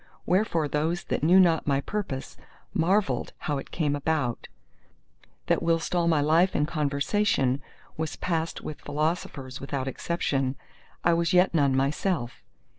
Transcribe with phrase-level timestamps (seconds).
[0.25, 2.35] Wherefore those that knew not my purpose
[2.73, 4.47] marvelled how it came about,
[5.45, 7.61] that whilst all my life and conversation
[7.97, 10.55] was passed with philosophers without exception,
[11.03, 12.41] I was yet none myself.